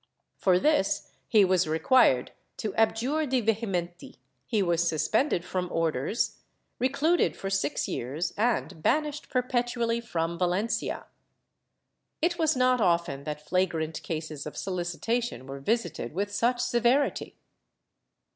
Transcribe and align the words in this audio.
For 0.35 0.57
this 0.57 1.11
he 1.27 1.45
was 1.45 1.67
required 1.67 2.31
to 2.57 2.73
abjure 2.73 3.27
de 3.27 3.39
vehementi, 3.39 4.15
he 4.47 4.63
was 4.63 4.87
suspended 4.87 5.45
from 5.45 5.71
orders, 5.71 6.39
recluded 6.79 7.37
for 7.37 7.51
six 7.51 7.87
years 7.87 8.31
and 8.35 8.81
banished 8.81 9.29
perpetually 9.29 10.01
from 10.01 10.39
Valencia.^ 10.39 11.05
It 12.19 12.39
was 12.39 12.55
not 12.55 12.81
often 12.81 13.25
that 13.25 13.45
flagrant 13.47 14.01
cases 14.01 14.47
of 14.47 14.57
solicitation 14.57 15.45
were 15.45 15.59
visited 15.59 16.13
with 16.15 16.33
such 16.33 16.61
severity. 16.61 17.35